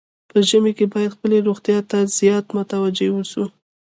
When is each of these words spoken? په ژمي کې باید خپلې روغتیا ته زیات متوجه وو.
په 0.29 0.37
ژمي 0.49 0.71
کې 0.77 0.85
باید 0.93 1.15
خپلې 1.15 1.37
روغتیا 1.47 1.79
ته 1.89 1.97
زیات 2.17 2.45
متوجه 2.57 3.07
وو. 3.13 3.21